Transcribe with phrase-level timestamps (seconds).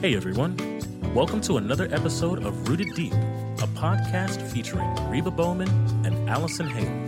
[0.00, 0.56] Hey everyone,
[1.12, 5.68] welcome to another episode of Rooted Deep, a podcast featuring Reba Bowman
[6.06, 7.07] and Allison Hale.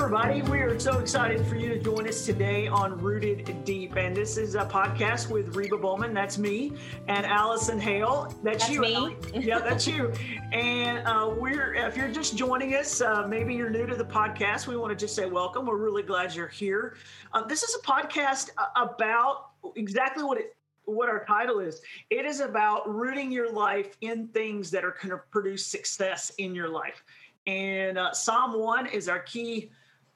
[0.00, 3.96] Everybody, we are so excited for you to join us today on Rooted Deep.
[3.96, 6.74] And this is a podcast with Reba Bowman, that's me,
[7.08, 8.80] and Allison Hale, that's, That's you.
[8.80, 9.16] me.
[9.34, 10.12] Yeah, that's you.
[10.52, 14.68] And uh, we're if you're just joining us, uh, maybe you're new to the podcast,
[14.68, 15.66] we want to just say welcome.
[15.66, 16.96] We're really glad you're here.
[17.32, 21.82] Uh, this is a podcast uh, about exactly what it what our title is.
[22.08, 26.54] It is about rooting your life in things that are going to produce success in
[26.54, 27.02] your life.
[27.48, 29.70] And uh, Psalm 1 is our key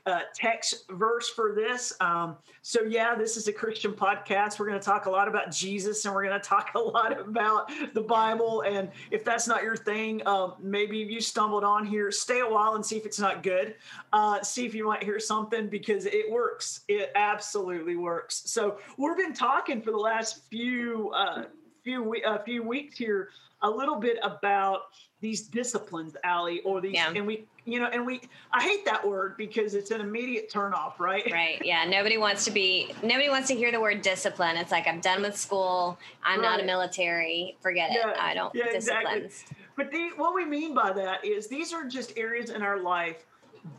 [0.06, 1.92] uh, text verse for this.
[2.00, 4.58] Um, so, yeah, this is a Christian podcast.
[4.58, 7.18] We're going to talk a lot about Jesus and we're going to talk a lot
[7.18, 8.62] about the Bible.
[8.62, 12.74] And if that's not your thing, um, maybe you stumbled on here, stay a while
[12.74, 13.76] and see if it's not good.
[14.12, 16.80] Uh, see if you might hear something because it works.
[16.88, 18.42] It absolutely works.
[18.46, 21.10] So, we've been talking for the last few.
[21.10, 21.44] Uh,
[21.82, 23.30] few we- a few weeks here
[23.62, 24.86] a little bit about
[25.20, 27.12] these disciplines, Allie, or these, Yeah.
[27.14, 30.98] and we, you know, and we, I hate that word because it's an immediate turnoff,
[30.98, 31.22] right?
[31.32, 31.62] Right.
[31.64, 31.84] Yeah.
[31.84, 32.92] Nobody wants to be.
[33.04, 34.56] Nobody wants to hear the word discipline.
[34.56, 35.96] It's like I'm done with school.
[36.24, 37.56] I'm not a military.
[37.60, 38.04] Forget it.
[38.04, 39.30] I don't yeah, exactly.
[39.76, 43.24] But the, what we mean by that is these are just areas in our life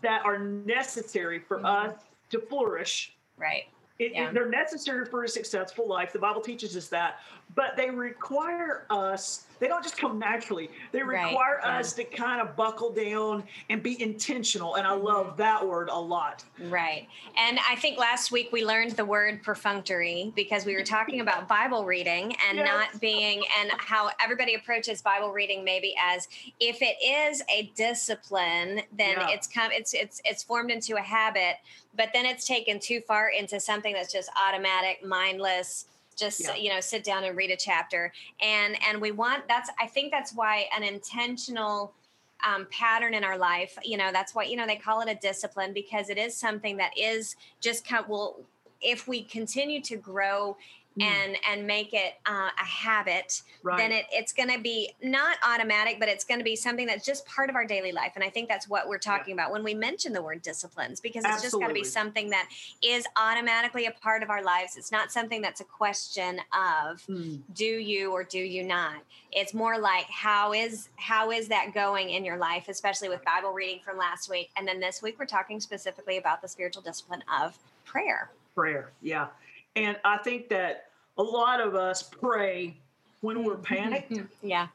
[0.01, 1.65] that are necessary for Mhm.
[1.89, 3.13] us to flourish.
[3.37, 3.65] Right.
[4.03, 4.31] It, Yeah.
[4.31, 6.11] They're necessary for a successful life.
[6.11, 7.19] The Bible teaches us that,
[7.55, 9.45] but they require us.
[9.63, 10.69] They don't just come naturally.
[10.91, 11.77] They Right, require yeah.
[11.77, 14.75] us to kind of buckle down and be intentional.
[14.75, 15.05] And I Mm-hmm.
[15.05, 16.43] love that word a lot.
[16.59, 17.07] Right.
[17.37, 21.47] And I think last week we learned the word perfunctory because we were talking about
[21.47, 22.67] Bible reading and Yes.
[22.67, 26.27] not being, and how everybody approaches Bible reading maybe as
[26.59, 29.29] if it is a discipline, then Yeah.
[29.29, 31.55] it's come, it's it's it's formed into a habit,
[31.95, 35.85] but then it's taken too far into something that's just automatic, mindless.
[36.13, 36.55] Just Yeah.
[36.55, 39.69] you know, sit down and read a chapter, and and we want that's.
[39.79, 41.93] I think that's why an intentional
[42.45, 43.77] um, pattern in our life.
[43.83, 46.77] You know, that's why you know they call it a discipline because it is something
[46.77, 48.05] that is just kind.
[48.07, 48.39] Well,
[48.81, 50.57] if we continue to grow
[50.99, 51.03] Mm.
[51.03, 53.77] and and make it uh, a habit, Right.
[53.77, 57.03] then it, it's going to be not automatic, but it's going to be something that's
[57.05, 58.11] just part of our daily life.
[58.15, 61.23] And I think that's what we're talking about when we mention the word disciplines, because
[61.25, 62.47] it's just got to be something that
[62.83, 64.77] is automatically a part of our lives.
[64.77, 67.41] It's not something that's a question of Mm.
[67.55, 68.97] do you or do you not
[69.31, 73.51] it's more like how is how is that going in your life especially with bible
[73.51, 77.23] reading from last week and then this week we're talking specifically about the spiritual discipline
[77.41, 78.91] of prayer prayer.
[79.01, 79.27] Yeah.
[79.75, 80.85] And I think that
[81.17, 82.77] a lot of us pray
[83.21, 83.63] when we're Mm-hmm.
[83.63, 84.13] panicked.
[84.41, 84.67] yeah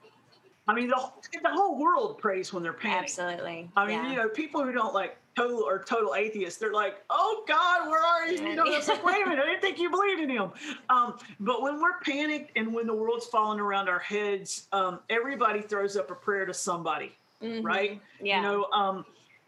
[0.66, 1.00] I mean, the,
[1.42, 3.04] the whole world prays when they're panicked.
[3.18, 4.10] absolutely I mean, yeah.
[4.10, 8.02] you know, people who don't like total or total atheists, they're like, "Oh God, where
[8.04, 10.28] are you?" You know, it's like, "Wait a minute, I didn't think you believed in
[10.28, 10.50] Him."
[10.90, 15.62] Um, but when we're panicked and when the world's falling around our heads, um, everybody
[15.62, 17.64] throws up a prayer to somebody, Mhm.
[17.64, 17.98] right?
[18.20, 19.06] yeah You know, um,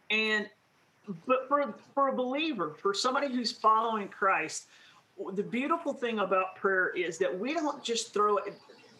[0.09, 0.49] and
[1.27, 4.69] but for for a believer, for somebody who's following Christ,
[5.33, 8.53] the beautiful thing about prayer is that we don't just throw it.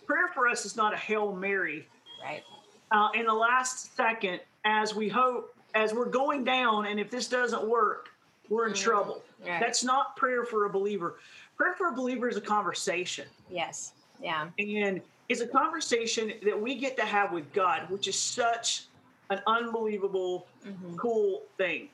[0.06, 1.88] Prayer for us is not a hail mary.
[2.24, 2.44] Right.
[2.92, 7.28] Uh, in the last second as we hope as we're going down and if this
[7.28, 8.10] doesn't work
[8.50, 9.24] we're in Mm, trouble.
[9.48, 9.60] Right.
[9.62, 11.16] that's not prayer for a believer.
[11.56, 13.26] Prayer for a believer is a conversation.
[13.50, 13.94] Yes.
[14.22, 14.50] Yeah.
[14.60, 18.84] And it's a conversation that we get to have with god which is such
[19.30, 20.98] an unbelievable Mhm.
[20.98, 21.88] cool thing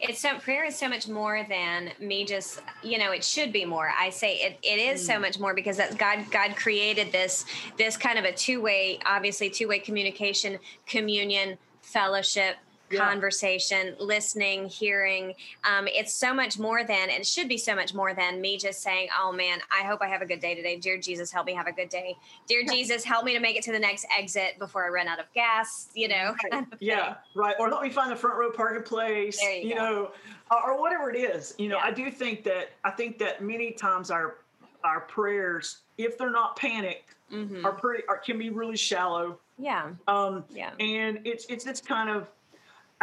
[0.00, 3.64] it's so prayer is so much more than me just you know it should be
[3.64, 5.20] more i say it, it is so Mm.
[5.22, 7.44] much more because that god god created this
[7.78, 12.56] this kind of a two-way obviously two-way communication communion fellowship
[12.90, 12.98] Yeah.
[13.08, 15.34] conversation listening hearing.
[15.64, 18.82] Um, it's so much more than it should be so much more than me just
[18.82, 20.76] saying oh man i hope i have a good day today.
[20.76, 22.16] Dear jesus help me have a good day.
[22.46, 25.18] Dear jesus help me to make it to the next exit before i run out
[25.18, 27.54] of gas you know of yeah right.
[27.58, 29.80] Or let me find the front row parking place you go.
[29.80, 30.10] know
[30.50, 31.54] or whatever it is.
[31.58, 31.84] You know Yeah.
[31.86, 34.36] i do think that i think that many times our
[34.84, 37.64] our prayers if they're not panicked Mhm.
[37.64, 39.38] are pretty are, can be really shallow.
[39.58, 39.92] Yeah.
[40.06, 40.72] Um yeah.
[40.78, 42.28] and it's it's it's kind of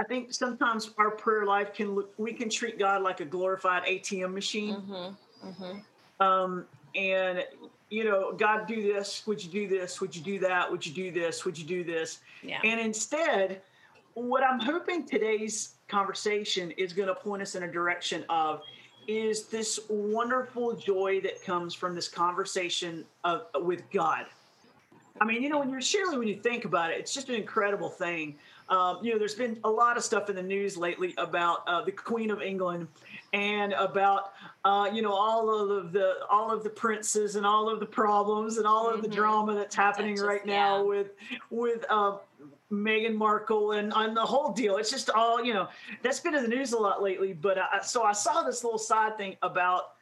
[0.01, 3.83] i think sometimes our prayer life can look we can treat god like a glorified
[3.85, 5.47] atm machine Mm-hmm.
[5.47, 6.23] Mm-hmm.
[6.27, 6.65] um
[6.95, 7.43] and
[7.89, 10.93] you know god do this would you do this would you do that would you
[10.93, 12.59] do this would you do this Yeah.
[12.63, 13.61] and instead
[14.15, 18.61] what i'm hoping today's conversation is going to point us in a direction of
[19.07, 24.25] is this wonderful joy that comes from this conversation of, with god
[25.19, 27.35] I mean, you know, when you're surely when you think about it, it's just an
[27.35, 28.37] incredible thing.
[28.71, 31.81] Um, you know, there's been a lot of stuff in the news lately about uh,
[31.83, 32.87] the Queen of England
[33.33, 34.31] and about
[34.65, 38.57] uh, you know all of the all of the princes and all of the problems
[38.57, 39.13] and all of the Mhm.
[39.13, 40.81] drama that's happening just- right now yeah.
[40.83, 41.07] with
[41.49, 42.17] with uh,
[42.71, 44.77] Meghan Markle and on the whole deal.
[44.77, 45.67] It's just all you know.
[46.01, 47.33] That's been in the news a lot lately.
[47.33, 49.93] But I, so I saw this little side thing about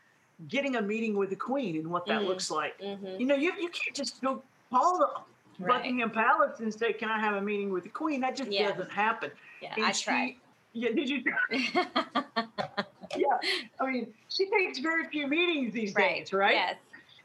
[0.48, 2.28] getting a meeting with the Queen and what that Mm.
[2.28, 2.80] looks like.
[2.80, 3.20] Mhm.
[3.20, 5.10] You know, you, you can't just go call the
[5.60, 5.78] Right.
[5.78, 8.70] Buckingham Palace and say, "Can I have a meeting with the Queen?" That just Yeah.
[8.70, 9.30] doesn't happen.
[9.62, 10.36] Yeah, And I she- tried.
[10.74, 11.24] Yeah, did you?
[13.18, 13.26] yeah,
[13.80, 16.20] I mean, she takes very few meetings these right.
[16.20, 16.54] days, right?
[16.56, 16.76] Yes.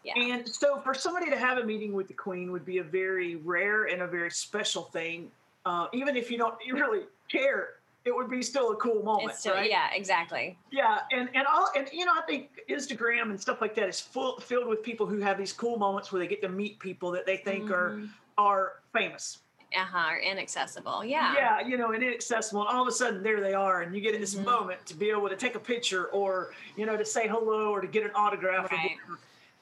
[0.02, 0.14] Yeah.
[0.18, 3.36] And so, for somebody to have a meeting with the Queen would be a very
[3.36, 5.30] rare and a very special thing.
[5.64, 9.34] Uh, even if you don't you really care, it would be still a cool moment,
[9.34, 9.70] still, right?
[9.70, 10.58] yeah, exactly.
[10.70, 13.98] Yeah, and and all and you know I think Instagram and stuff like that is
[14.00, 17.10] full filled with people who have these cool moments where they get to meet people
[17.12, 18.08] that they think are Mhm.
[18.38, 19.38] Are famous.
[19.76, 21.04] uh-huh, or inaccessible.
[21.04, 21.34] Yeah.
[21.34, 24.00] Yeah, you know, and inaccessible, and all of a sudden there they are, and you
[24.00, 24.44] get this Mhm.
[24.44, 27.80] moment to be able to take a picture or you know to say hello or
[27.80, 28.70] to get an autograph.
[28.70, 28.96] Right.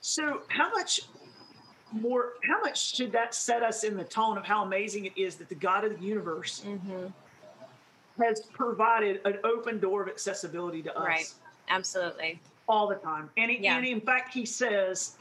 [0.01, 1.01] So how much
[1.93, 2.35] more?
[2.47, 5.49] How much should that set us in the tone of how amazing it is that
[5.49, 7.07] the God of the universe hmm
[8.21, 11.35] has provided an open door of accessibility to us Right.
[11.69, 12.39] Absolutely.
[12.69, 13.79] all the time, and, he, Yeah.
[13.79, 15.17] and in fact he says,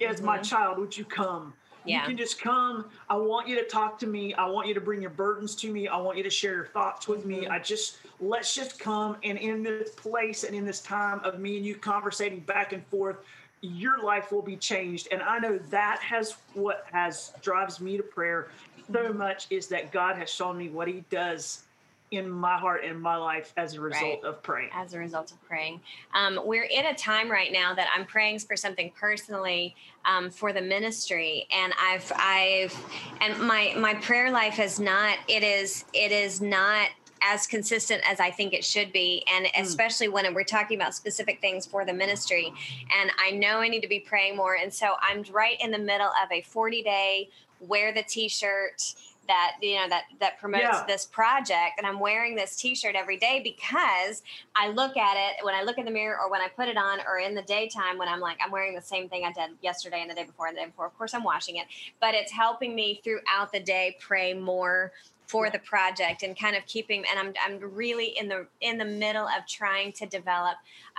[0.00, 0.44] "As my Mhm.
[0.48, 1.54] child, would you come?"
[1.84, 2.00] Yeah.
[2.02, 2.86] You can just come.
[3.08, 4.34] I want you to talk to me.
[4.34, 5.88] I want you to bring your burdens to me.
[5.88, 7.42] I want you to share your thoughts with me.
[7.42, 7.50] Mhm.
[7.50, 11.56] I just let's just come and in this place and in this time of me
[11.56, 13.16] and you conversating back and forth,
[13.60, 15.08] your life will be changed.
[15.10, 18.48] And I know that has what has drives me to prayer
[18.92, 21.64] so much is that God has shown me what he does
[22.10, 24.28] in my heart and my life as a result Right.
[24.30, 24.70] of praying.
[24.72, 25.80] as a result of praying.
[26.14, 29.74] Um, we're in a time right now that I'm praying for something personally
[30.04, 32.74] um, for the ministry, and I've I've
[33.20, 36.88] and my my prayer life is not it is it is not
[37.20, 41.40] as consistent as I think it should be, and especially when we're talking about specific
[41.40, 42.52] things for the ministry.
[42.96, 45.78] And I know I need to be praying more, and so I'm right in the
[45.78, 47.28] middle of a 40 day
[47.60, 48.94] wear the t-shirt
[49.28, 50.84] that you know that that promotes Yeah.
[50.88, 54.22] this project and i'm wearing this t-shirt every day because
[54.56, 56.76] i look at it when i look in the mirror or when i put it
[56.76, 59.50] on or in the daytime when i'm like i'm wearing the same thing i did
[59.62, 61.66] yesterday and the day before and the day before of course i'm washing it
[62.00, 64.92] but it's helping me throughout the day pray more
[65.26, 65.50] for Yeah.
[65.52, 69.26] the project and kind of keeping and I'm I'm really in the in the middle
[69.28, 70.56] of trying to develop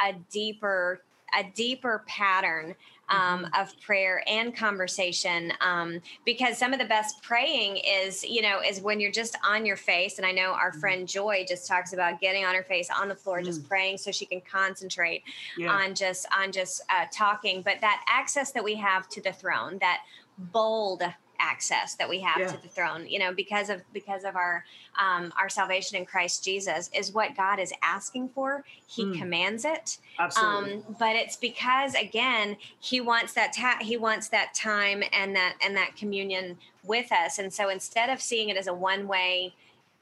[0.08, 1.02] a deeper
[1.38, 2.76] a deeper pattern
[3.10, 3.62] um, Mm-hmm.
[3.62, 8.82] of prayer and conversation um, because some of the best praying is you know is
[8.82, 10.80] when you're just on your face and i know our Mhm.
[10.80, 14.12] friend joy just talks about getting on her face on the floor just praying so
[14.12, 15.24] she can concentrate
[15.58, 15.72] Yeah.
[15.72, 19.78] on just on just uh, talking but that access that we have to the throne
[19.80, 20.00] that
[20.38, 21.04] bold
[21.40, 22.48] access that we have Yeah.
[22.52, 24.66] to the throne you know because of because of our
[25.00, 29.18] um, our salvation in christ jesus is what god is asking for he Mm.
[29.20, 30.74] commands it Absolutely.
[30.74, 35.56] um, but it's because again he wants that ta- he wants that time and that
[35.66, 39.54] and that communion with us and so instead of seeing it as a one way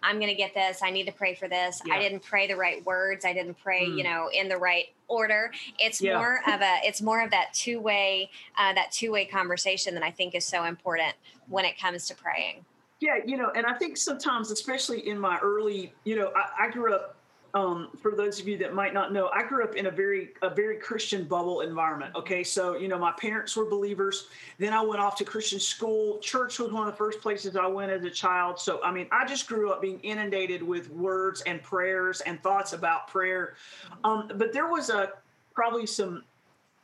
[0.04, 2.56] i'm going to get this i need to pray for this i didn't pray the
[2.56, 3.98] right words i didn't pray Mm.
[3.98, 6.18] you know in the right order it's Yeah.
[6.18, 10.04] more of a it's more of that two way uh, that two way conversation that
[10.04, 11.14] i think is so important
[11.48, 12.66] when it comes to praying
[13.00, 16.72] Yeah, you know, and I think sometimes, especially in my early, you know, I, I
[16.72, 17.17] grew up.
[17.54, 20.30] Um, for those of you that might not know, I grew up in a very
[20.42, 22.16] a very Christian bubble environment.
[22.16, 24.28] Okay, so you know, my parents were believers.
[24.58, 26.20] Then I went off to Christian school.
[26.20, 28.60] Church was one of the first places I went as a child.
[28.60, 32.74] So I mean, I just grew up being inundated with words and prayers and thoughts
[32.74, 33.56] about prayer.
[34.04, 35.14] Um, but there was a
[35.54, 36.24] probably some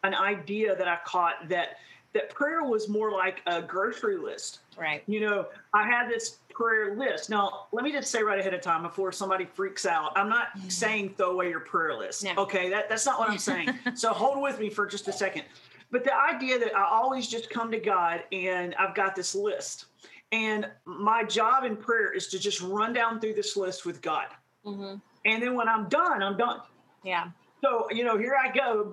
[0.04, 1.78] an idea that I caught that
[2.14, 6.96] that prayer was more like a grocery list right you know, I had this prayer
[6.96, 7.30] list.
[7.30, 10.50] Now, let me just say right ahead of time before somebody freaks out, I'm not
[10.68, 12.24] saying throw away your prayer list.
[12.24, 12.34] No.
[12.38, 13.70] Okay, that, that's not what I'm saying.
[13.96, 15.44] so hold with me for just a second.
[15.92, 19.86] But the idea that I always just come to God and I've got this list.
[20.32, 24.28] And my job in prayer is to just run down through this list with God.
[24.64, 26.62] hmm And then when I'm done, I'm done.
[27.04, 27.30] yeah
[27.64, 28.92] So, you know, here I go.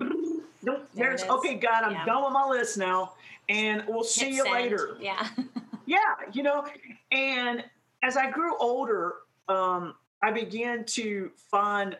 [0.63, 2.05] There There's okay, God, I'm Yeah.
[2.05, 3.13] done with my list now.
[3.49, 4.53] And we'll see you send.
[4.55, 5.27] later yeah
[5.85, 5.97] yeah
[6.31, 6.65] you know
[7.11, 7.65] and
[8.01, 9.15] as i grew older
[9.49, 11.97] um i began to find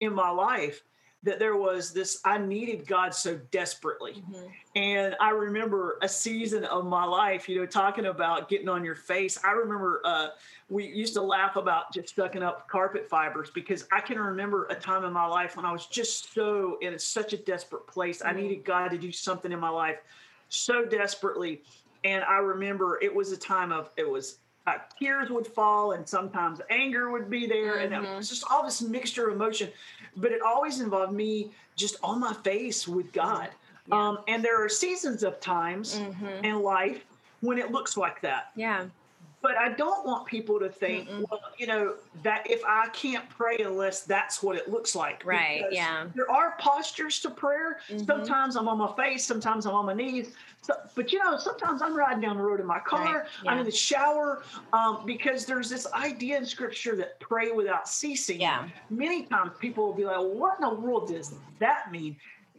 [0.00, 0.80] in my life
[1.24, 4.52] that there was this i needed god so desperately Mhm.
[4.76, 8.94] and i remember a season of my life you know talking about getting on your
[8.94, 10.28] face i remember uh
[10.68, 14.74] we used to laugh about just sucking up carpet fibers because i can remember a
[14.74, 18.32] time in my life when i was just so in such a desperate place i
[18.32, 18.36] Mhm.
[18.36, 19.98] needed god to do something in my life
[20.48, 21.62] so desperately
[22.04, 26.08] and i remember it was a time of it was uh, tears would fall and
[26.08, 27.92] sometimes anger would be there mm-hmm.
[27.94, 29.70] and it was just all this mixture of emotion
[30.16, 33.48] but it always involved me just on my face with god
[33.88, 34.08] yeah.
[34.08, 36.44] um, and there are seasons of times mm-hmm.
[36.44, 37.04] in life
[37.40, 38.84] when it looks like that yeah
[39.40, 41.24] but I don't want people to think, Mm-mm.
[41.30, 45.24] well, you know, that if I can't pray unless that's what it looks like.
[45.24, 45.64] Right.
[45.70, 46.06] Yeah.
[46.14, 47.80] There are postures to prayer.
[47.88, 48.04] Mm-hmm.
[48.04, 50.34] Sometimes I'm on my face, sometimes I'm on my knees.
[50.62, 53.24] So, but you know, sometimes I'm riding down the road in my car, right.
[53.44, 53.50] yeah.
[53.50, 54.42] I'm in the shower,
[54.72, 58.40] um, because there's this idea in scripture that pray without ceasing.
[58.40, 58.68] Yeah.
[58.90, 62.16] Many times people will be like, well, what in the world does that mean?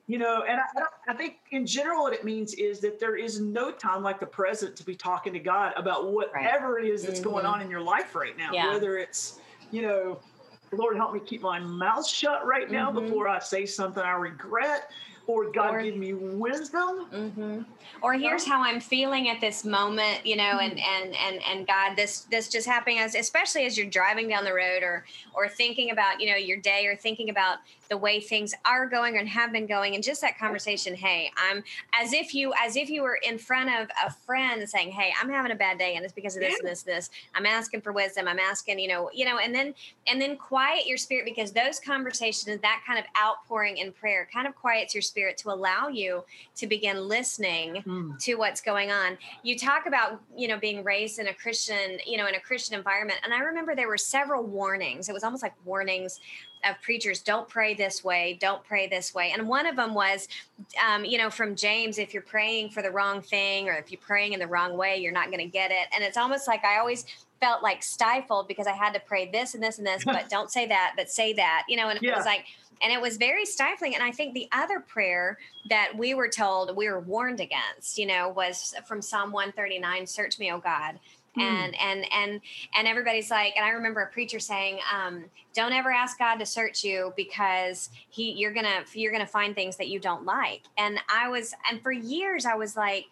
[0.09, 3.39] You know and I, I, think in general what it means is that there is
[3.39, 6.85] no time like the present to be talking to god about whatever right.
[6.85, 7.29] it is that's mm-hmm.
[7.29, 8.73] going on in your life right now yeah.
[8.73, 9.39] whether it's
[9.71, 10.19] you know
[10.71, 13.05] lord help me keep my mouth shut right now mm-hmm.
[13.05, 14.89] before i say something i regret
[15.29, 17.05] or God or, give me wisdom.
[17.13, 17.61] Mm-hmm.
[18.01, 21.05] Or here's how I'm feeling at this moment, you know, and mm-hmm.
[21.05, 24.53] and and and God, this this just happening as especially as you're driving down the
[24.53, 28.53] road or or thinking about you know your day or thinking about the way things
[28.65, 31.63] are going and have been going and just that conversation hey i'm
[31.99, 35.29] as if you as if you were in front of a friend saying hey i'm
[35.29, 37.09] having a bad day and it's because of this and this and this.
[37.35, 38.27] I'm asking for wisdom.
[38.27, 39.73] I'm asking you know you know and then
[40.07, 44.47] and then quiet your spirit because those conversations that kind of outpouring in prayer kind
[44.47, 46.23] of quiets your spirit to allow you
[46.55, 48.19] to begin listening mm.
[48.19, 49.17] to what's going on.
[49.43, 52.75] You talk about you know being raised in a christian you know in a christian
[52.75, 55.09] environment and i remember there were several warnings.
[55.09, 56.19] It was almost like warnings
[56.67, 59.31] of preachers don't pray this way don't pray this way.
[59.31, 60.27] And one of them was
[60.85, 64.01] um, you know from james if you're praying for the wrong thing or if you're
[64.01, 65.87] praying in the wrong way you're not going to get it.
[65.93, 67.05] And it's almost like i always
[67.39, 70.51] felt like stifled because i had to pray this and this and this but don't
[70.51, 72.15] say that but say that you know and it yeah.
[72.15, 72.45] was like
[72.81, 73.95] and it was very stifling.
[73.95, 75.37] And i think the other prayer
[75.69, 80.39] that we were told we were warned against you know was from psalm 139 search
[80.39, 80.99] me o god
[81.35, 81.41] Hmm.
[81.41, 82.41] and and and
[82.75, 86.45] and everybody's like and i remember a preacher saying um, don't ever ask god to
[86.45, 90.99] search you because he you're gonna you're gonna find things that you don't like and
[91.09, 93.05] i was and for years i was like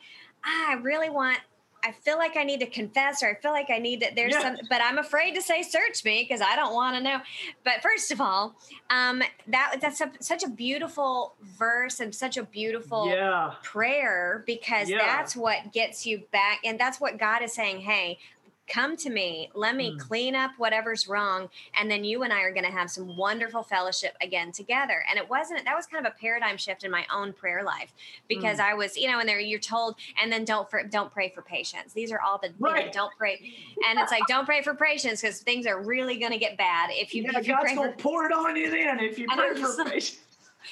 [0.44, 1.40] i really want
[1.84, 4.34] I feel like I need to confess or I feel like I need to there's
[4.34, 4.56] yeah.
[4.56, 7.20] some but I'm afraid to say search me because I don't want to know.
[7.64, 8.56] But first of all,
[8.90, 13.54] um that that's a, such a beautiful verse and such a beautiful yeah.
[13.64, 15.00] prayer because yeah.
[15.00, 18.20] that's what gets you back and that's what God is saying, "Hey,
[18.68, 20.00] come to me let me mm.
[20.00, 23.64] clean up whatever's wrong and then you and i are going to have some wonderful
[23.64, 27.06] fellowship again together and it wasn't that was kind of a paradigm shift in my
[27.14, 27.94] own prayer life
[28.28, 28.66] because mm.
[28.66, 31.42] i was you know and there you're told and then don't for, don't pray for
[31.42, 32.80] patience these are all the right.
[32.80, 33.40] you know, don't pray
[33.88, 36.90] and it's like don't pray for patience because things are really going to get bad
[36.92, 39.28] if you, yeah, if you God's gonna for, pour it on you then if you
[39.28, 40.20] pray for patience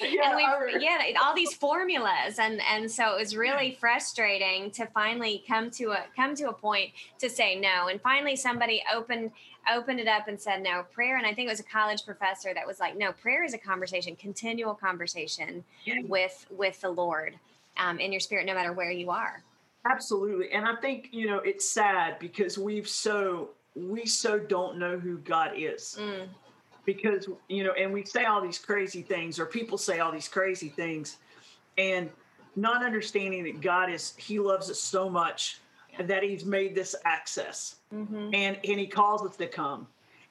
[0.00, 3.78] yeah, and we yeah all these formulas and and so it was really yeah.
[3.78, 7.88] frustrating to finally come to a come to a point to say no.
[7.88, 9.30] And finally somebody opened
[9.72, 10.84] opened it up and said no.
[10.92, 13.54] Prayer and i think it was a college professor that was like no prayer is
[13.54, 16.00] a conversation continual conversation yeah.
[16.06, 17.38] with with the lord
[17.78, 19.42] um, in your spirit no matter where you are.
[19.88, 20.52] Absolutely.
[20.52, 25.18] And i think you know it's sad because we've so we so don't know who
[25.18, 25.96] god is.
[25.98, 26.28] Mm
[26.86, 30.28] because you know and we say all these crazy things or people say all these
[30.28, 31.18] crazy things
[31.76, 32.08] and
[32.54, 35.60] not understanding that god is he loves us so much
[35.98, 38.30] that he's made this access mm-hmm.
[38.32, 39.86] and and he calls us to come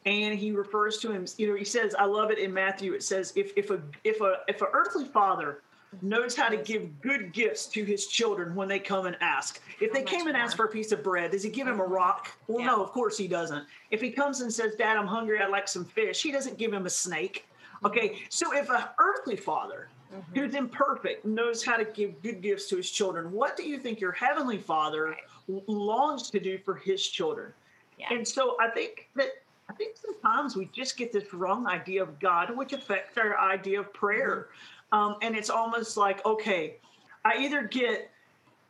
[0.05, 3.03] and he refers to him you know he says i love it in matthew it
[3.03, 5.61] says if if a if a if an earthly father
[6.01, 9.61] knows how to give good gifts to his children when they come and ask.
[9.79, 11.85] If they came and ask for a piece of bread, does he give him a
[11.85, 12.31] rock?
[12.47, 12.67] Well, yeah.
[12.67, 13.65] no, of course he doesn't.
[13.91, 16.73] If he comes and says, Dad, I'm hungry, I'd like some fish, he doesn't give
[16.73, 17.47] him a snake.
[17.83, 20.39] Okay, so if an earthly father mm-hmm.
[20.39, 23.99] who's imperfect knows how to give good gifts to his children, what do you think
[23.99, 25.15] your heavenly father
[25.47, 25.63] right.
[25.67, 27.53] longs to do for his children?
[27.99, 28.07] Yeah.
[28.11, 29.29] And so I think that
[29.69, 33.79] I think sometimes we just get this wrong idea of God, which affects our idea
[33.79, 34.49] of prayer.
[34.93, 34.97] Mm-hmm.
[34.97, 36.77] Um, and it's almost like, okay,
[37.23, 38.11] I either get,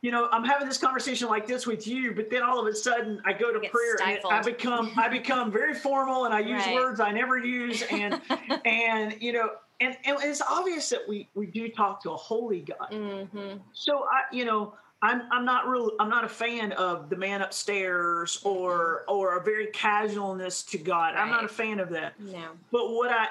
[0.00, 2.74] you know, I'm having this conversation like this with you, but then all of a
[2.74, 4.32] sudden I go to prayer stifled.
[4.32, 6.74] and I become I become very formal and I use right.
[6.74, 8.20] words I never use and
[8.64, 12.60] and you know and, and it's obvious that we we do talk to a holy
[12.60, 12.90] God.
[12.90, 13.58] Mm-hmm.
[13.72, 17.42] So I you know I'm I'm not real I'm not a fan of the man
[17.42, 21.14] upstairs or or a very casualness to God.
[21.14, 21.22] Right.
[21.22, 22.18] I'm not a fan of that.
[22.20, 22.48] No.
[22.72, 23.26] But what I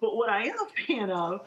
[0.00, 1.46] but what I am a fan of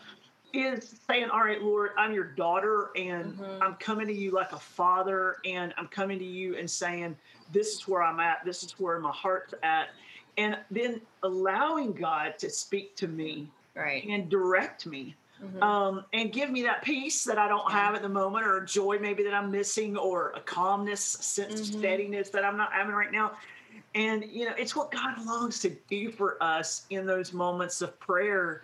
[0.53, 3.61] is saying, All right, Lord, I'm your daughter, and mm-hmm.
[3.61, 7.17] I'm coming to you like a father, and I'm coming to you and saying,
[7.51, 9.89] This is where I'm at, this is where my heart's at.
[10.37, 14.03] And then allowing God to speak to me right.
[14.07, 15.15] and direct me.
[15.43, 15.61] Mm-hmm.
[15.61, 18.97] Um, and give me that peace that I don't have at the moment, or joy
[18.99, 21.79] maybe that I'm missing, or a calmness, sense mm-hmm.
[21.79, 23.33] steadiness that I'm not having right now.
[23.95, 27.99] And, you know, it's what God longs to do for us in those moments of
[27.99, 28.63] prayer.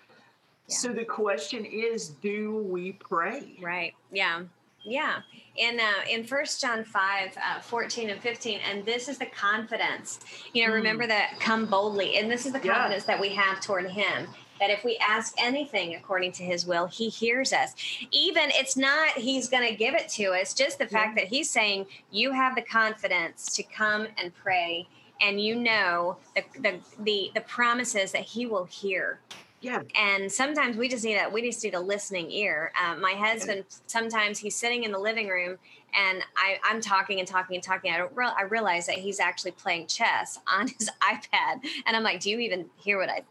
[0.70, 0.76] Yeah.
[0.76, 3.58] So the question is, do we pray?
[3.62, 3.94] Right.
[4.12, 4.44] Yeah.
[4.84, 5.22] Yeah.
[5.58, 10.20] In uh, in First John 5, uh, 14 and 15, and this is the confidence.
[10.54, 10.76] You know, mm.
[10.76, 12.18] remember that come boldly.
[12.18, 13.16] And this is the confidence yeah.
[13.16, 14.28] that we have toward him
[14.60, 17.74] that if we ask anything according to his will, he hears us.
[18.12, 21.24] Even it's not he's going to give it to us, just the fact yeah.
[21.24, 24.88] that he's saying you have the confidence to come and pray
[25.22, 29.20] and you know the the the, the promises that he will hear
[29.62, 29.82] yeah.
[29.96, 32.72] And sometimes we just need a we just need a listening ear.
[32.82, 35.58] Um, my husband sometimes he's sitting in the living room
[35.98, 37.92] and I, I'm talking and talking and talking.
[37.92, 42.20] I don't I realize that he's actually playing chess on his iPad, and I'm like,
[42.20, 43.24] "Do you even hear what I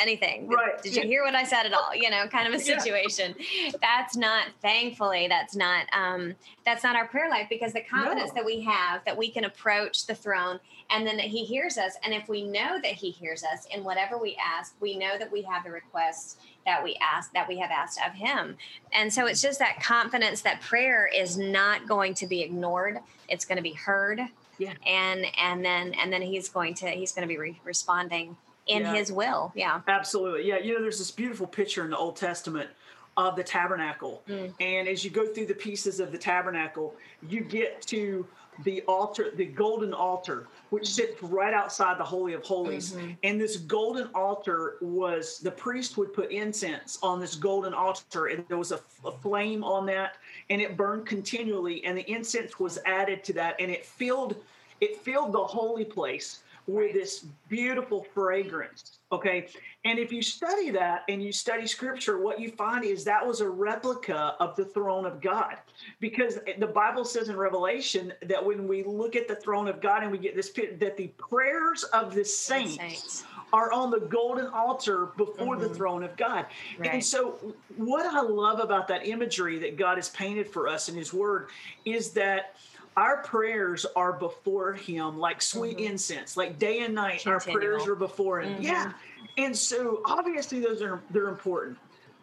[0.00, 0.48] anything?
[0.48, 0.80] Right?
[0.82, 1.94] Did, did you hear what I said at all?
[1.94, 3.34] You know, kind of a situation.
[3.38, 3.72] Yeah.
[3.80, 4.46] That's not.
[4.62, 5.86] Thankfully, that's not.
[5.92, 8.34] Um, that's not our prayer life because the confidence no.
[8.36, 11.94] that we have that we can approach the throne and then that He hears us,
[12.04, 15.30] and if we know that He hears us in whatever we ask, we know that
[15.30, 18.56] we have the requests that we ask that we have asked of him.
[18.92, 22.98] And so it's just that confidence that prayer is not going to be ignored.
[23.28, 24.20] It's going to be heard.
[24.58, 24.74] Yeah.
[24.84, 28.82] And and then and then he's going to he's going to be re- responding in
[28.82, 28.94] yeah.
[28.94, 29.52] his will.
[29.54, 29.80] Yeah.
[29.86, 30.46] Absolutely.
[30.48, 32.68] Yeah you know there's this beautiful picture in the old testament
[33.16, 34.52] of the tabernacle mm.
[34.60, 36.94] and as you go through the pieces of the tabernacle
[37.28, 38.26] you get to
[38.64, 42.92] the altar, the golden altar, which sits right outside the Holy of Holies.
[42.92, 43.10] Mm-hmm.
[43.22, 48.44] And this golden altar was the priest would put incense on this golden altar, and
[48.48, 50.16] there was a, a flame on that,
[50.50, 51.84] and it burned continually.
[51.84, 54.36] And the incense was added to that, and it filled
[54.82, 58.98] it filled the holy place with this beautiful fragrance.
[59.12, 59.46] Okay.
[59.84, 63.40] And if you study that and you study scripture, what you find is that was
[63.40, 65.56] a replica of the throne of God.
[66.00, 70.02] Because the Bible says in Revelation that when we look at the throne of God
[70.02, 73.24] and we get this pit, that the prayers of the saints, saints.
[73.52, 75.68] are on the golden altar before mm-hmm.
[75.68, 76.46] the throne of God.
[76.78, 76.94] Right.
[76.94, 80.96] And so, what I love about that imagery that God has painted for us in
[80.96, 81.50] His Word
[81.84, 82.56] is that
[82.96, 85.92] our prayers are before him like sweet mm-hmm.
[85.92, 87.34] incense like day and night Continual.
[87.34, 88.62] our prayers are before him mm-hmm.
[88.62, 88.92] yeah
[89.38, 91.76] and so obviously those are they're important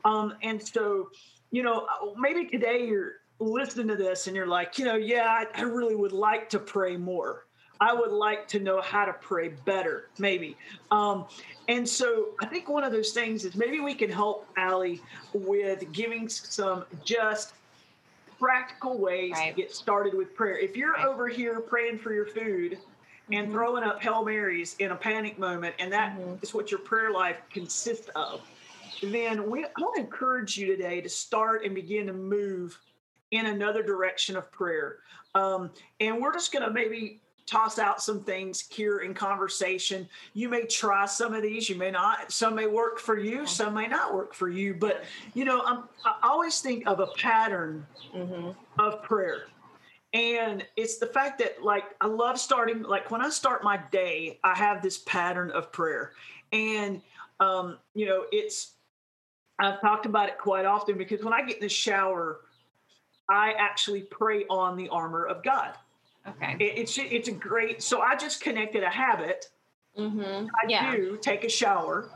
[0.05, 1.09] um and so
[1.51, 5.45] you know maybe today you're listening to this and you're like you know yeah i,
[5.59, 7.45] I really would like to pray more
[7.79, 10.57] i would like to know how to pray better maybe
[10.91, 11.25] um
[11.67, 15.01] and so i think one of those things is maybe we can help Allie
[15.33, 17.53] with giving some just
[18.43, 19.55] practical ways right.
[19.55, 20.57] to get started with prayer.
[20.57, 21.05] If you're right.
[21.05, 22.77] over here praying for your food
[23.31, 23.53] and mm-hmm.
[23.53, 26.35] throwing up Hail Marys in a panic moment, and that mm-hmm.
[26.41, 28.41] is what your prayer life consists of,
[29.01, 32.77] then we, I want to encourage you today to start and begin to move
[33.31, 34.97] in another direction of prayer.
[35.35, 40.07] Um, and we're just going to maybe toss out some things here in conversation.
[40.33, 42.31] You may try some of these, you may not.
[42.31, 44.73] Some may work for you, some may not work for you.
[44.73, 45.03] But
[45.33, 48.51] you know, I'm, i always think of a pattern mm-hmm.
[48.79, 49.43] of prayer.
[50.13, 54.39] And it's the fact that, like, I love starting, like, when I start my day,
[54.43, 56.11] I have this pattern of prayer.
[56.51, 57.01] And,
[57.39, 58.73] um, you know, it's,
[59.57, 62.41] I've talked about it quite often because when I get in the shower,
[63.27, 65.73] I actually pray on the armor of God.
[66.27, 66.55] Okay.
[66.59, 67.83] It, it's it's a great.
[67.83, 69.49] So I just connected a habit.
[69.97, 70.47] Mm-hmm.
[70.47, 70.95] I yeah.
[70.95, 72.09] do take a shower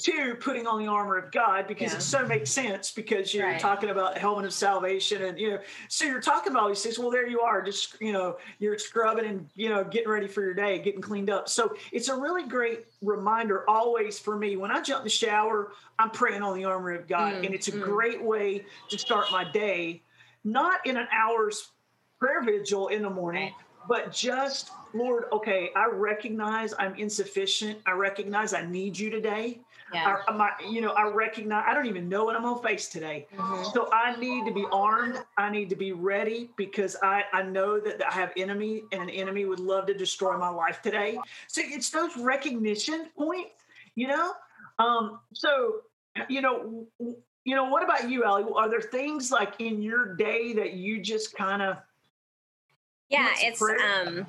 [0.00, 1.98] to putting on the armor of God because yeah.
[1.98, 3.60] it so makes sense because you're right.
[3.60, 6.98] talking about the helmet of salvation and you know so you're talking about these things.
[6.98, 10.42] Well, there you are, just you know you're scrubbing and you know getting ready for
[10.42, 11.48] your day, getting cleaned up.
[11.48, 15.72] So it's a really great reminder always for me when I jump in the shower,
[15.98, 17.82] I'm praying on the armor of God, mm, and it's a mm.
[17.82, 20.02] great way to start my day.
[20.44, 21.72] Not in an hour's
[22.20, 23.52] prayer vigil in the morning,
[23.88, 27.78] but just, Lord, okay, I recognize I'm insufficient.
[27.86, 29.60] I recognize I need you today.
[29.92, 30.18] Yeah.
[30.28, 33.26] I, my, you know, I recognize I don't even know what I'm gonna face today.
[33.34, 33.70] Mm-hmm.
[33.72, 35.18] So I need to be armed.
[35.36, 39.10] I need to be ready because I, I know that I have enemy and an
[39.10, 41.18] enemy would love to destroy my life today.
[41.48, 43.64] So it's those recognition points,
[43.96, 44.34] you know.
[44.78, 45.80] Um, so
[46.28, 46.86] you know,
[47.44, 48.44] you know, what about you, Ellie?
[48.54, 51.78] Are there things like in your day that you just kind of
[53.10, 54.26] yeah it's um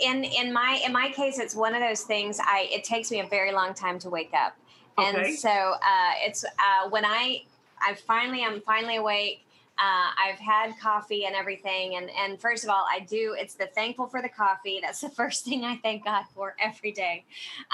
[0.00, 3.20] in in my in my case it's one of those things i it takes me
[3.20, 4.56] a very long time to wake up.
[4.96, 7.42] And so uh it's uh when i
[7.80, 9.44] i finally i'm finally awake
[9.76, 11.96] uh, I've had coffee and everything.
[11.96, 14.78] And, and first of all, I do, it's the thankful for the coffee.
[14.80, 17.24] That's the first thing I thank God for every day.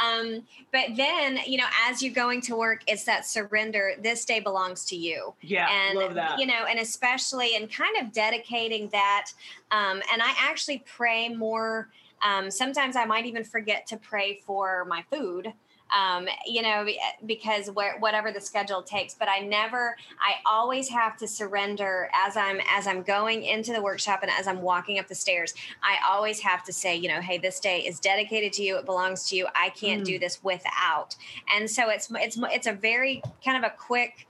[0.03, 3.93] Um, but then, you know, as you're going to work, it's that surrender.
[4.01, 5.35] This day belongs to you.
[5.43, 5.69] Yeah.
[5.71, 6.39] And, love that.
[6.39, 9.33] you know, and especially and kind of dedicating that.
[9.71, 11.91] Um, and I actually pray more
[12.23, 15.53] Um, sometimes I might even forget to pray for my food
[15.97, 16.87] um, you know,
[17.27, 19.15] because where, whatever the schedule takes.
[19.15, 23.83] But I never, I always have to surrender as I'm as I'm going into the
[23.83, 25.55] workshop and as I'm walking up the stairs.
[25.83, 28.79] I always have to say, you know, hey, this day is dedicated to you.
[28.79, 29.47] It belongs to you.
[29.55, 30.07] I can't mm.
[30.07, 31.17] do this without.
[31.55, 34.27] And so it's it's it's a very kind of a quick,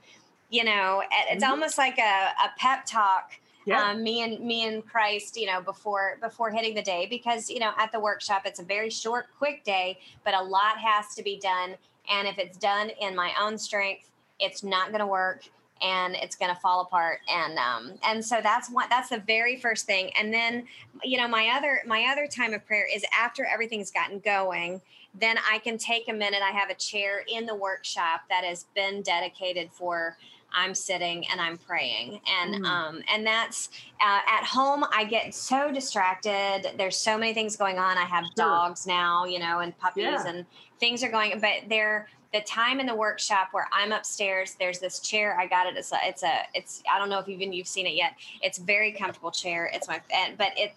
[0.49, 1.51] you know, it's mm-hmm.
[1.51, 2.01] almost like a,
[2.43, 3.33] a pep talk
[3.65, 3.91] yeah.
[3.91, 7.59] um, me and me and Christ, you know, before before hitting the day, because you
[7.59, 11.23] know at the workshop it's a very short, quick day, but a lot has to
[11.23, 11.75] be done,
[12.09, 15.43] and if it's done in my own strength, it's not going to work
[15.81, 17.19] and it's going to fall apart.
[17.29, 20.11] And um and so that's what that's the very first thing.
[20.19, 20.67] And then
[21.03, 24.81] you know my other my other time of prayer is after everything's gotten going
[25.19, 26.41] then i can take a minute.
[26.41, 30.17] I have a chair in the workshop that has been dedicated for
[30.53, 32.65] I'm sitting and I'm praying, and mm.
[32.65, 33.69] um, and that's
[34.01, 34.85] uh, at home.
[34.93, 36.71] I get so distracted.
[36.77, 37.97] There's so many things going on.
[37.97, 38.33] I have sure.
[38.35, 40.27] dogs now, you know, and puppies, yeah.
[40.27, 40.45] and
[40.79, 41.39] things are going.
[41.39, 44.55] But they're the time in the workshop where I'm upstairs.
[44.59, 45.37] There's this chair.
[45.39, 45.75] I got it.
[45.77, 45.97] It's a.
[46.03, 46.43] It's a.
[46.53, 46.83] It's.
[46.91, 48.13] I don't know if even you've seen it yet.
[48.41, 49.69] It's very comfortable chair.
[49.73, 50.01] It's my.
[50.37, 50.73] But it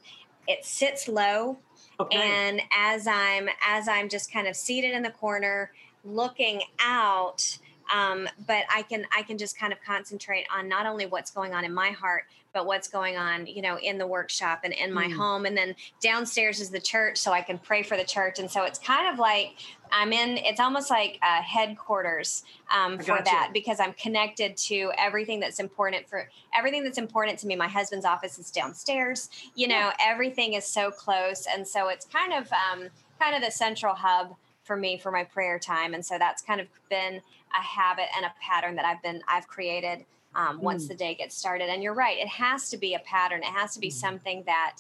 [0.47, 1.59] it sits low.
[2.01, 2.17] Okay.
[2.17, 5.71] And as I'm as I'm just kind of seated in the corner,
[6.05, 7.59] looking out
[7.93, 11.55] um, but i can i can just kind of concentrate on not only what's going
[11.55, 14.91] on in my heart but what's going on you know in the workshop and in
[14.95, 15.17] my mm.
[15.17, 15.45] home.
[15.45, 18.39] And then downstairs is the church so i can pray for the church.
[18.39, 19.57] And so it's kind of like
[19.93, 22.45] i'm in it's almost like uh, headquarters
[22.75, 27.47] um, for that because i'm connected to everything that's important for everything that's important to
[27.47, 27.57] me.
[27.57, 29.29] My husband's office is downstairs.
[29.55, 29.93] You know yeah.
[30.01, 31.47] everything is so close.
[31.53, 32.89] And so it's kind of um,
[33.21, 35.93] kind of the central hub for me for my prayer time.
[35.93, 37.21] And so that's kind of been
[37.57, 40.89] a habit and a pattern that I've been I've created um, once mm.
[40.89, 41.69] the day gets started.
[41.69, 43.41] And you're right, it has to be a pattern.
[43.41, 43.93] It has to be mm.
[43.93, 44.77] something that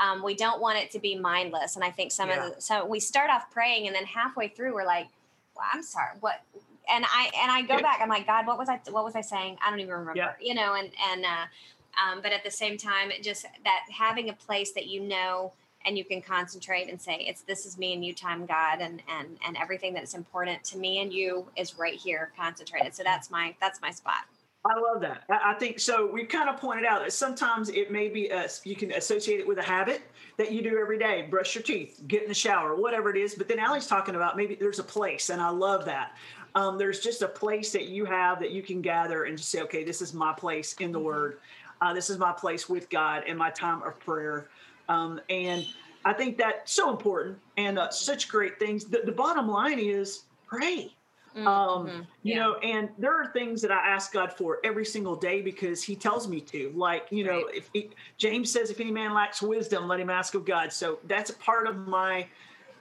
[0.00, 1.76] um, we don't want it to be mindless.
[1.76, 2.46] And I think some yeah.
[2.46, 5.08] of the, so we start off praying, and then halfway through we're like,
[5.56, 6.42] well, I'm sorry, what?
[6.90, 7.98] And I and I go back.
[8.00, 8.80] I'm like, God, what was I?
[8.90, 9.58] What was I saying?
[9.64, 10.16] I don't even remember.
[10.16, 10.32] Yeah.
[10.40, 11.46] You know, and and uh,
[12.02, 15.52] um, but at the same time, just that having a place that you know
[15.88, 19.02] and you can concentrate and say it's this is me and you time god and
[19.08, 23.30] and and everything that's important to me and you is right here concentrated so that's
[23.30, 24.24] my that's my spot
[24.64, 25.22] I love that.
[25.30, 26.10] I think so.
[26.10, 29.46] We kind of pointed out that sometimes it may be a, you can associate it
[29.46, 30.02] with a habit
[30.36, 33.36] that you do every day: brush your teeth, get in the shower, whatever it is.
[33.36, 36.16] But then Allie's talking about maybe there's a place, and I love that.
[36.54, 39.62] Um, there's just a place that you have that you can gather and just say,
[39.62, 41.06] okay, this is my place in the mm-hmm.
[41.06, 41.38] Word.
[41.80, 44.48] Uh, this is my place with God in my time of prayer.
[44.88, 45.66] Um, and
[46.04, 48.84] I think that's so important and uh, such great things.
[48.84, 50.94] The, the, bottom line is pray.
[51.36, 51.46] Mm-hmm.
[51.46, 52.38] Um, you yeah.
[52.38, 55.94] know, and there are things that I ask God for every single day because He
[55.94, 56.72] tells me to.
[56.74, 57.54] Like, you know, right.
[57.54, 60.98] if he, James says, "If any man lacks wisdom, let him ask of God." So
[61.04, 62.26] that's a part of my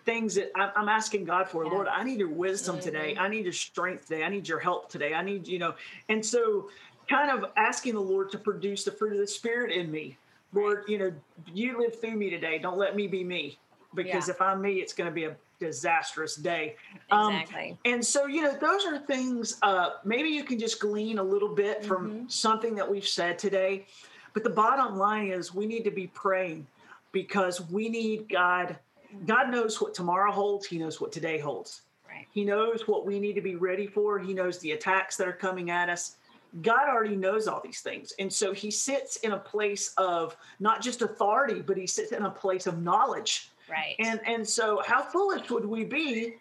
[0.06, 1.66] things that I'm asking God for.
[1.66, 1.72] Yeah.
[1.72, 2.86] Lord, I need your wisdom mm-hmm.
[2.86, 3.18] today.
[3.20, 4.24] I need your strength today.
[4.24, 5.14] I need your help today.
[5.14, 5.76] I need, you know,
[6.08, 6.70] and so
[7.10, 10.18] kind of asking the Lord to produce the fruit of the Spirit in me
[10.54, 11.14] Lord, you know,
[11.54, 12.58] you live through me today.
[12.58, 13.58] Don't let me be me.
[13.94, 14.34] Because yeah.
[14.34, 16.76] if I'm me, it's going to be a disastrous day.
[17.12, 17.72] Um, exactly.
[17.72, 21.24] Um, and so, you know, those are things, uh, maybe you can just glean a
[21.24, 21.88] little bit mm-hmm.
[21.88, 23.86] from something that we've said today.
[24.34, 26.68] But the bottom line is we need to be praying
[27.12, 28.78] because we need God.
[29.26, 31.82] God knows what tomorrow holds, He knows what today holds.
[32.08, 32.28] Right.
[32.32, 35.34] He knows what we need to be ready for, He knows the attacks that are
[35.34, 36.18] coming at us.
[36.62, 38.14] God already knows all these things.
[38.20, 42.24] And so he sits in a place of not just authority, but he sits in
[42.24, 43.52] a place of knowledge.
[43.70, 43.96] Right.
[44.00, 46.36] And and so how foolish would we be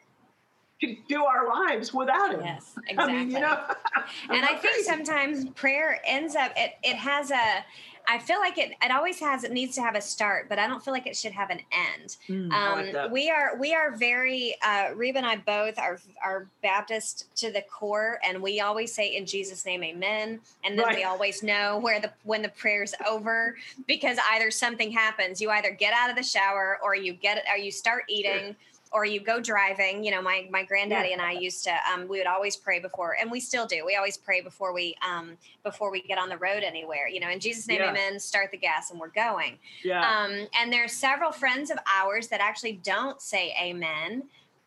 [0.81, 2.41] to do our lives without him?
[2.43, 3.15] Yes, exactly.
[3.15, 3.59] I mean, you know,
[4.31, 4.83] and I think crazy.
[4.83, 7.65] sometimes prayer ends up it it has a
[8.09, 10.69] I feel like it it always has it needs to have a start, but I
[10.69, 12.17] don't feel like it should have an end.
[12.29, 16.47] Mm, um, like we are we are very uh, Reba and I both are are
[16.63, 20.97] Baptist to the core, and we always say in Jesus' name, Amen, and then right.
[20.97, 23.57] we always know where the when the prayer's over
[23.89, 27.59] because either something happens, you either get out of the shower or you get or
[27.59, 28.55] you start eating
[28.97, 31.13] or you go driving you know my my granddaddy yeah.
[31.13, 33.95] and i used to um, we would always pray before and we still do we
[33.95, 37.39] always pray before we um before we get on the road anywhere you know in
[37.39, 37.91] jesus name yeah.
[37.91, 40.01] amen start the gas and we're going yeah.
[40.01, 44.23] um and there's several friends of ours that actually don't say amen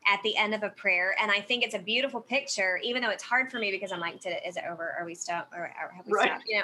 [0.10, 1.16] at the end of a prayer.
[1.22, 4.00] And I think it's a beautiful picture, even though it's hard for me because I'm
[4.00, 4.96] like, Did it, is it over?
[4.98, 5.54] Are we stopped?
[5.54, 6.30] Or, or have we right.
[6.30, 6.46] stopped?
[6.48, 6.64] You know,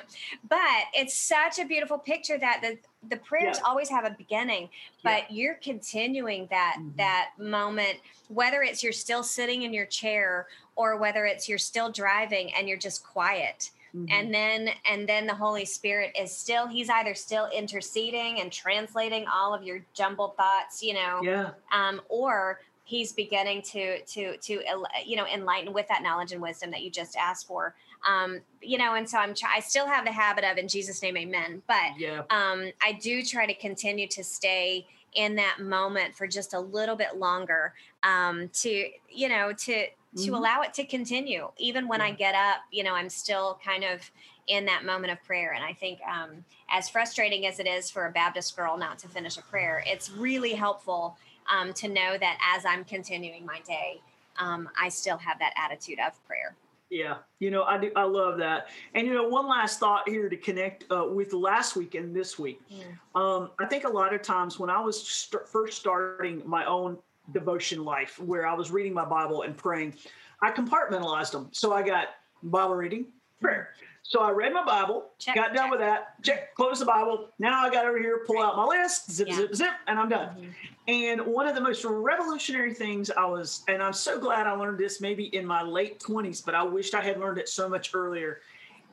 [0.50, 2.78] but it's such a beautiful picture that the,
[3.10, 3.68] the prayers yeah.
[3.70, 4.70] always have a beginning,
[5.04, 5.36] but yeah.
[5.36, 6.98] you're continuing that, mm-hmm.
[6.98, 11.92] that moment, whether it's you're still sitting in your chair or whether it's you're still
[11.92, 14.06] driving and you're just quiet mm-hmm.
[14.12, 19.26] and then and then the holy spirit is still he's either still interceding and translating
[19.34, 24.62] all of your jumbled thoughts you know yeah um or he's beginning to to to
[25.06, 27.76] you know enlighten with that knowledge and wisdom that you just asked for
[28.08, 31.18] um you know and so i'm i still have the habit of in jesus name
[31.18, 32.20] amen but yeah.
[32.30, 36.96] um i do try to continue to stay in that moment for just a little
[36.96, 40.34] bit longer um to you know to to mm-hmm.
[40.36, 42.06] allow it to continue even when yeah.
[42.06, 44.12] i get up you know i'm still kind of
[44.48, 48.06] in that moment of prayer and i think um as frustrating as it is for
[48.06, 51.18] a baptist girl not to finish a prayer it's really helpful
[51.50, 54.02] um, to know that as I'm continuing my day,
[54.40, 56.56] um, I still have that attitude of prayer.
[56.90, 57.92] Yeah, you know, I do.
[57.96, 58.68] I love that.
[58.94, 62.38] And you know, one last thought here to connect uh, with last week and this
[62.38, 62.62] week.
[62.72, 63.20] Mm.
[63.20, 66.98] Um, I think a lot of times when I was st- first starting my own
[67.34, 69.96] devotion life, where I was reading my Bible and praying,
[70.42, 71.50] I compartmentalized them.
[71.52, 72.10] So I got
[72.44, 73.08] Bible reading,
[73.42, 73.70] prayer.
[74.08, 75.72] So I read my Bible, check, got done check.
[75.72, 77.30] with that, check, close the Bible.
[77.40, 79.36] Now I got over here, pull out my list, zip, yeah.
[79.36, 80.30] zip, zip, and I'm done.
[80.36, 80.50] Mm-hmm.
[80.88, 84.78] And one of the most revolutionary things I was, and I'm so glad I learned
[84.78, 87.96] this maybe in my late 20s, but I wished I had learned it so much
[87.96, 88.42] earlier,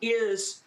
[0.00, 0.62] is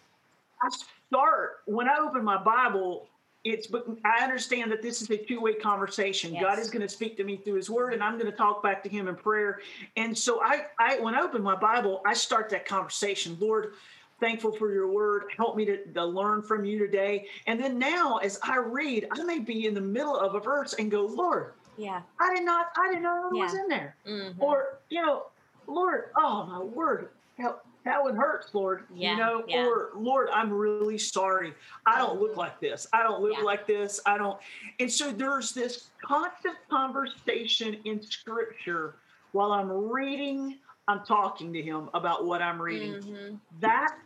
[0.62, 0.68] I
[1.08, 3.08] start, when I open my Bible,
[3.42, 6.32] it's but I understand that this is a two-way conversation.
[6.32, 6.42] Yes.
[6.42, 8.60] God is going to speak to me through His Word, and I'm going to talk
[8.60, 9.60] back to Him in prayer.
[9.96, 13.36] And so I, I when I open my Bible, I start that conversation.
[13.38, 13.74] Lord,
[14.20, 15.24] thankful for your word.
[15.36, 17.26] Help me to, to, learn from you today.
[17.46, 20.74] And then now, as I read, I may be in the middle of a verse
[20.74, 23.44] and go, Lord, yeah, I did not, I didn't know it yeah.
[23.44, 23.96] was in there.
[24.06, 24.42] Mm-hmm.
[24.42, 25.26] Or, you know,
[25.66, 28.84] Lord, oh my word, how, that one hurts, Lord.
[28.94, 29.64] Yeah, you know, yeah.
[29.64, 31.54] or Lord, I'm really sorry.
[31.86, 32.40] I don't look mm-hmm.
[32.40, 32.86] like this.
[32.92, 34.00] I don't look like this.
[34.06, 34.38] I don't.
[34.80, 38.96] And so there's this constant conversation in scripture
[39.32, 42.94] while I'm reading, I'm talking to him about what I'm reading.
[42.94, 43.34] Mm-hmm.
[43.60, 43.96] That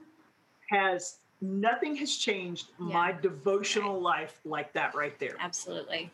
[0.71, 2.87] has nothing has changed yeah.
[2.93, 4.21] my devotional right.
[4.21, 5.37] life like that right there.
[5.41, 6.11] Absolutely.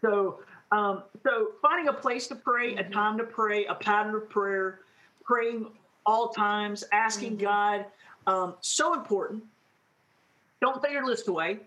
[0.00, 2.90] So, um, so finding a place to pray, mm-hmm.
[2.90, 4.80] a time to pray, a pattern of prayer,
[5.24, 5.66] praying
[6.06, 7.44] all times, asking mm-hmm.
[7.44, 7.84] God,
[8.26, 9.42] um, so important.
[10.60, 11.58] Don't throw your list away,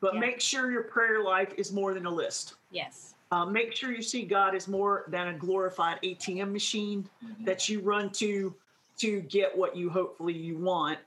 [0.00, 0.20] but yeah.
[0.20, 2.54] make sure your prayer life is more than a list.
[2.70, 3.14] Yes.
[3.32, 7.44] Uh, make sure you see God as more than a glorified ATM machine mm-hmm.
[7.44, 8.54] that you run to
[8.98, 10.98] to get what you hopefully you want.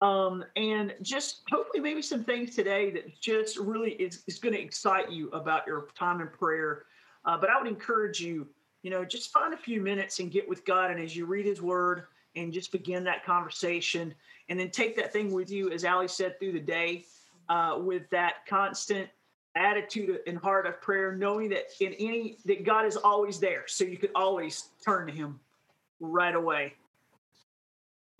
[0.00, 4.60] Um, and just hopefully maybe some things today that just really is, is going to
[4.60, 6.84] excite you about your time in prayer.
[7.26, 8.48] Uh, but I would encourage you,
[8.82, 10.90] you know, just find a few minutes and get with God.
[10.90, 14.14] And as you read his word and just begin that conversation
[14.48, 17.04] and then take that thing with you, as Allie said, through the day
[17.50, 19.10] uh, with that constant
[19.56, 23.64] attitude and heart of prayer, knowing that in any, that God is always there.
[23.66, 25.38] So you could always turn to him
[26.00, 26.74] right away.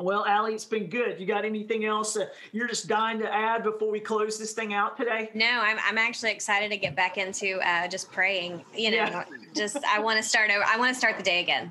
[0.00, 1.20] Well, Allie, it's been good.
[1.20, 4.74] You got anything else uh, you're just dying to add before we close this thing
[4.74, 5.30] out today?
[5.34, 8.64] No, I'm, I'm actually excited to get back into uh, just praying.
[8.76, 9.24] You know, yeah.
[9.54, 10.64] just I want to start over.
[10.64, 11.70] I want to start the day again.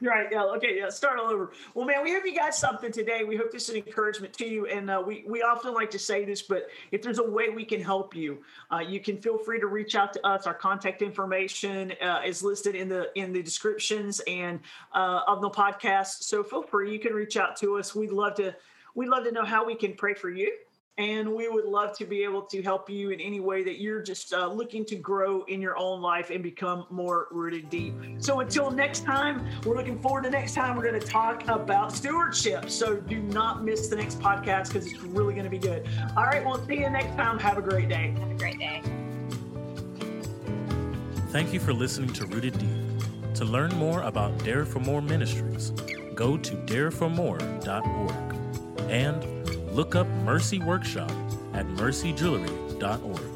[0.00, 0.26] Right.
[0.30, 0.44] Yeah.
[0.56, 0.76] Okay.
[0.78, 0.90] Yeah.
[0.90, 1.52] Start all over.
[1.74, 3.24] Well, man, we hope you got something today.
[3.24, 4.66] We hope this is an encouragement to you.
[4.66, 7.64] And uh, we we often like to say this, but if there's a way we
[7.64, 8.38] can help you,
[8.72, 10.46] uh, you can feel free to reach out to us.
[10.46, 14.60] Our contact information uh, is listed in the in the descriptions and
[14.92, 16.24] uh, of the podcast.
[16.24, 16.92] So feel free.
[16.92, 17.94] You can reach out to us.
[17.94, 18.54] We'd love to
[18.94, 20.52] we'd love to know how we can pray for you
[20.96, 24.00] and we would love to be able to help you in any way that you're
[24.00, 27.94] just uh, looking to grow in your own life and become more rooted deep.
[28.18, 30.76] So until next time, we're looking forward to next time.
[30.76, 32.70] We're going to talk about stewardship.
[32.70, 35.88] So do not miss the next podcast because it's really going to be good.
[36.16, 37.40] All right, we'll see you next time.
[37.40, 38.14] Have a great day.
[38.20, 38.80] Have a great day.
[41.30, 43.34] Thank you for listening to Rooted Deep.
[43.34, 45.70] To learn more about Dare for More Ministries,
[46.14, 48.36] go to dareformore.org
[48.88, 49.33] and
[49.74, 51.10] look up Mercy Workshop
[51.52, 53.33] at mercyjewelry.org.